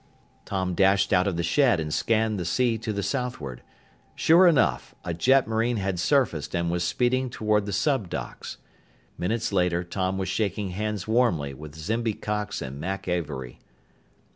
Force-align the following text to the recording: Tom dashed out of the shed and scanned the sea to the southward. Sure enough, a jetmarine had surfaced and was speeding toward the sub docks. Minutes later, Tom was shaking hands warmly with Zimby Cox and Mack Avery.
Tom 0.45 0.73
dashed 0.73 1.13
out 1.13 1.27
of 1.27 1.37
the 1.37 1.43
shed 1.43 1.79
and 1.79 1.93
scanned 1.93 2.39
the 2.39 2.43
sea 2.43 2.75
to 2.79 2.91
the 2.91 3.03
southward. 3.03 3.61
Sure 4.15 4.47
enough, 4.47 4.95
a 5.05 5.13
jetmarine 5.13 5.77
had 5.77 5.99
surfaced 5.99 6.55
and 6.55 6.71
was 6.71 6.83
speeding 6.83 7.29
toward 7.29 7.67
the 7.67 7.71
sub 7.71 8.09
docks. 8.09 8.57
Minutes 9.15 9.53
later, 9.53 9.83
Tom 9.83 10.17
was 10.17 10.27
shaking 10.27 10.69
hands 10.71 11.07
warmly 11.07 11.53
with 11.53 11.75
Zimby 11.75 12.15
Cox 12.15 12.63
and 12.63 12.79
Mack 12.79 13.07
Avery. 13.07 13.59